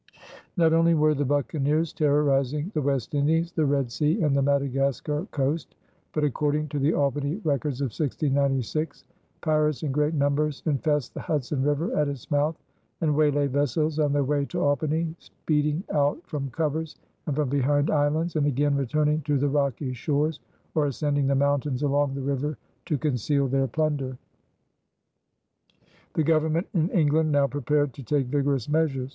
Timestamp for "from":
16.25-16.49, 17.35-17.49